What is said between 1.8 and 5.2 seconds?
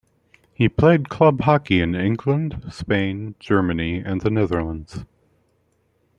England, Spain, Germany and the Netherlands.